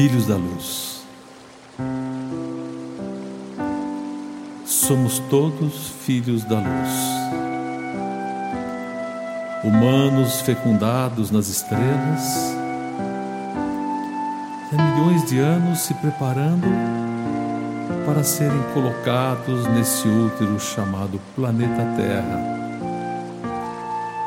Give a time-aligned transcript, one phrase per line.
[0.00, 1.02] Filhos da luz.
[4.64, 6.90] Somos todos filhos da luz.
[9.62, 12.56] Humanos fecundados nas estrelas,
[14.72, 16.66] há milhões de anos se preparando
[18.06, 22.40] para serem colocados nesse útero chamado planeta Terra,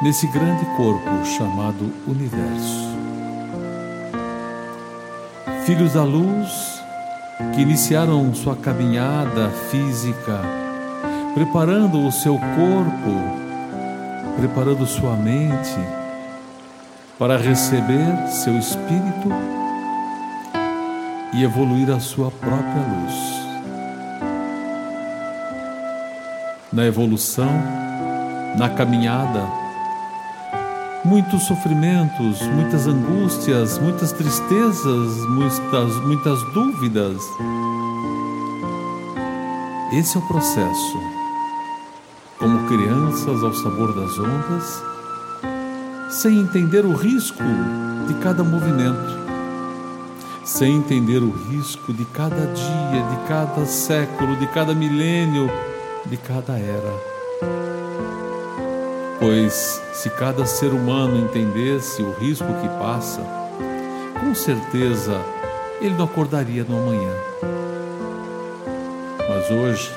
[0.03, 2.92] nesse grande corpo chamado Universo
[5.65, 6.83] filhos da luz
[7.55, 10.41] que iniciaram sua caminhada física,
[11.33, 15.77] preparando o seu corpo, preparando sua mente
[17.17, 19.29] para receber seu espírito
[21.33, 23.13] e evoluir a sua própria luz.
[26.73, 27.51] Na evolução,
[28.57, 29.62] na caminhada,
[31.05, 37.21] muitos sofrimentos, muitas angústias, muitas tristezas, muitas, muitas dúvidas.
[39.91, 40.97] Esse é o processo.
[42.39, 44.83] Como crianças ao sabor das ondas,
[46.09, 47.43] sem entender o risco
[48.07, 49.23] de cada movimento,
[50.43, 55.49] sem entender o risco de cada dia, de cada século, de cada milênio,
[56.05, 57.13] de cada era
[59.23, 63.21] pois se cada ser humano entendesse o risco que passa,
[64.19, 65.17] com certeza
[65.79, 67.13] ele não acordaria no amanhã.
[69.29, 69.91] Mas hoje,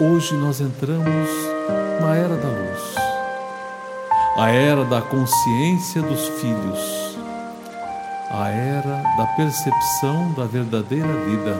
[0.00, 1.28] hoje nós entramos
[2.00, 2.94] na era da luz,
[4.38, 7.18] a era da consciência dos filhos,
[8.30, 11.54] a era da percepção da verdadeira vida,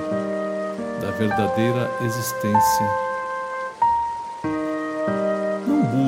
[1.03, 3.14] da verdadeira existência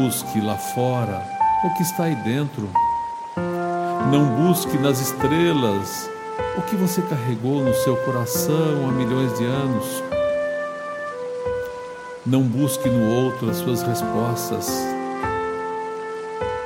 [0.07, 1.21] busque lá fora
[1.65, 2.71] o que está aí dentro.
[4.09, 6.09] Não busque nas estrelas
[6.57, 10.05] o que você carregou no seu coração há milhões de anos.
[12.25, 14.71] Não busque no outro as suas respostas,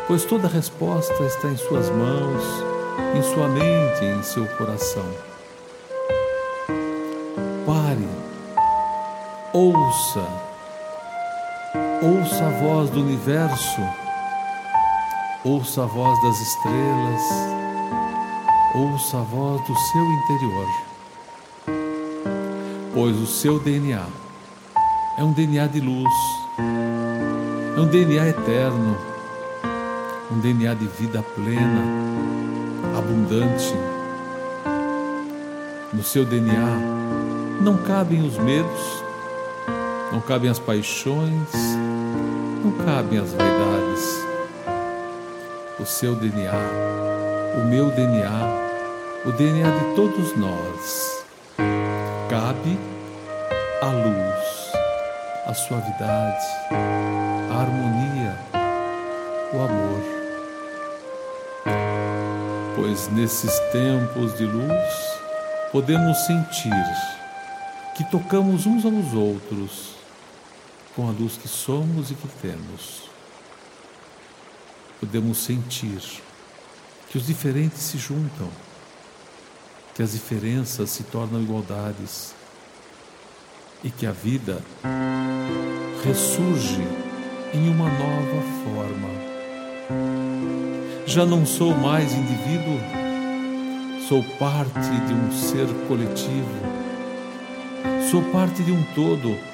[0.07, 2.45] pois toda resposta está em suas mãos,
[3.17, 5.07] em sua mente, em seu coração.
[7.65, 8.07] Pare,
[9.55, 10.50] ouça
[12.03, 13.83] Ouça a voz do universo,
[15.45, 17.23] ouça a voz das estrelas,
[18.75, 20.67] ouça a voz do seu interior,
[22.95, 24.03] pois o seu DNA
[25.19, 26.11] é um DNA de luz,
[27.77, 28.97] é um DNA eterno,
[30.33, 31.85] um DNA de vida plena,
[32.97, 33.75] abundante.
[35.93, 39.05] No seu DNA não cabem os medos,
[40.11, 41.51] não cabem as paixões,
[42.63, 44.21] não cabem as vaidades.
[45.79, 46.53] O seu DNA,
[47.57, 48.31] o meu DNA,
[49.25, 51.25] o DNA de todos nós,
[52.29, 52.79] cabe
[53.81, 54.73] a luz,
[55.47, 56.47] a suavidade,
[57.51, 58.39] a harmonia,
[59.55, 60.03] o amor.
[62.77, 65.21] Pois nesses tempos de luz
[65.73, 66.73] podemos sentir
[67.97, 70.00] que tocamos uns aos outros
[70.95, 73.03] com a luz que somos e que temos,
[74.99, 76.01] podemos sentir
[77.09, 78.49] que os diferentes se juntam,
[79.95, 82.35] que as diferenças se tornam igualdades
[83.83, 84.63] e que a vida
[86.05, 86.83] ressurge
[87.55, 89.09] em uma nova forma.
[91.07, 92.79] Já não sou mais indivíduo,
[94.09, 96.61] sou parte de um ser coletivo,
[98.11, 99.50] sou parte de um todo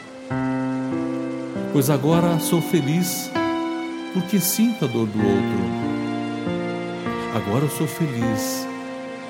[1.76, 3.30] pois agora sou feliz
[4.14, 5.58] porque sinto a dor do outro.
[7.34, 8.66] Agora eu sou feliz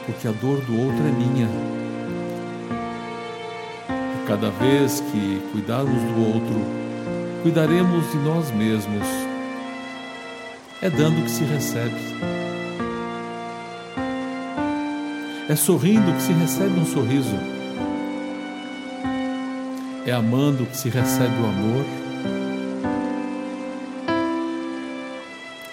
[0.04, 1.48] porque a dor do outro é minha.
[3.90, 9.08] E cada vez que cuidarmos do outro, cuidaremos de nós mesmos.
[10.80, 12.00] É dando que se recebe.
[15.48, 17.36] É sorrindo que se recebe um sorriso.
[20.06, 22.05] É amando que se recebe o amor.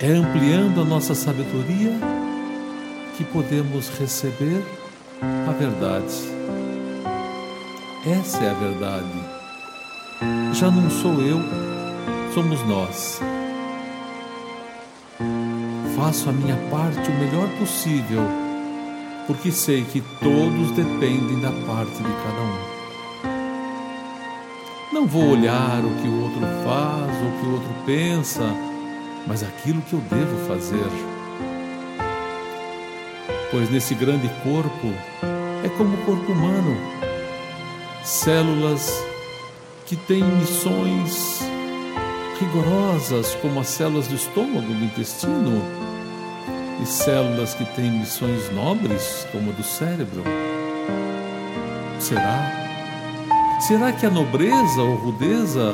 [0.03, 1.97] É ampliando a nossa sabedoria
[3.15, 4.61] que podemos receber
[5.47, 6.13] a verdade.
[8.05, 9.07] Essa é a verdade.
[10.55, 11.39] Já não sou eu,
[12.33, 13.21] somos nós.
[15.95, 18.23] Faço a minha parte o melhor possível,
[19.25, 22.59] porque sei que todos dependem da parte de cada um.
[24.91, 28.72] Não vou olhar o que o outro faz, ou o que o outro pensa,
[29.27, 30.89] mas aquilo que eu devo fazer.
[33.51, 34.91] Pois nesse grande corpo
[35.77, 36.77] como o corpo humano,
[38.03, 38.91] células
[39.85, 41.41] que têm missões
[42.39, 45.61] rigorosas, como as células do estômago, do intestino,
[46.81, 50.23] e células que têm missões nobres, como a do cérebro.
[51.99, 52.51] Será?
[53.67, 55.73] Será que a nobreza ou rudeza,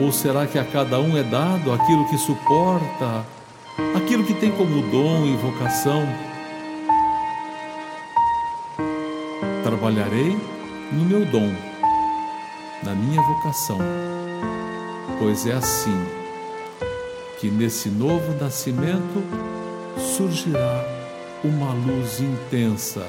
[0.00, 3.24] ou será que a cada um é dado aquilo que suporta,
[3.96, 6.02] aquilo que tem como dom e vocação?
[9.64, 10.36] Trabalharei
[10.92, 11.52] no meu dom,
[12.82, 13.78] na minha vocação,
[15.18, 16.06] pois é assim
[17.40, 19.22] que nesse novo nascimento
[19.98, 20.84] surgirá
[21.44, 23.06] uma luz intensa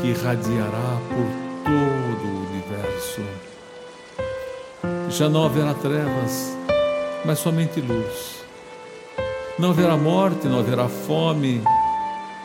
[0.00, 3.22] que irradiará por todo o universo.
[5.10, 6.56] Já não haverá trevas,
[7.24, 8.44] mas somente luz.
[9.58, 11.62] Não haverá morte, não haverá fome,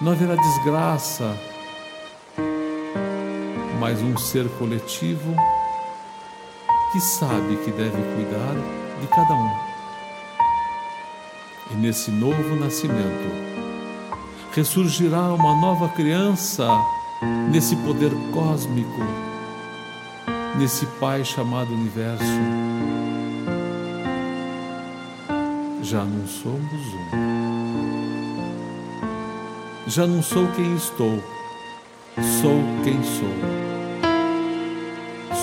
[0.01, 1.37] não haverá desgraça,
[3.79, 5.35] mas um ser coletivo
[6.91, 8.55] que sabe que deve cuidar
[9.01, 9.51] de cada um.
[11.71, 13.31] E nesse novo nascimento,
[14.53, 16.67] ressurgirá uma nova criança
[17.51, 19.01] nesse poder cósmico,
[20.55, 22.23] nesse Pai chamado Universo.
[25.81, 27.33] Já não somos um.
[29.87, 31.21] Já não sou quem estou,
[32.41, 33.33] sou quem sou.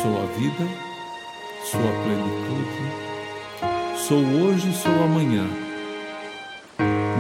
[0.03, 0.67] Sou a vida,
[1.71, 2.83] sou a plenitude,
[4.09, 5.47] sou hoje, sou amanhã.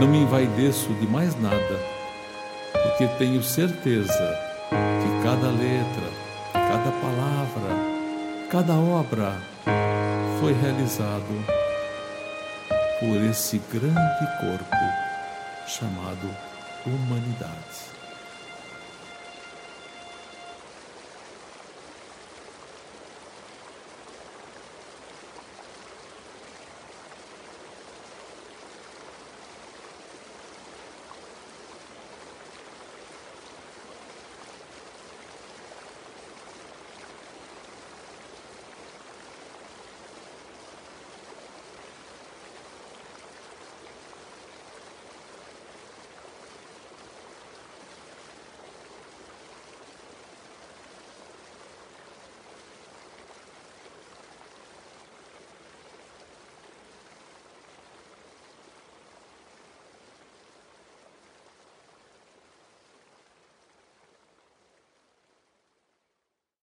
[0.00, 1.78] Não me envaideço de mais nada,
[2.72, 4.34] porque tenho certeza
[4.70, 6.09] que cada letra,
[6.70, 9.42] cada palavra, cada obra
[10.38, 11.44] foi realizado
[13.00, 14.76] por esse grande corpo
[15.66, 16.30] chamado
[16.86, 17.90] humanidade.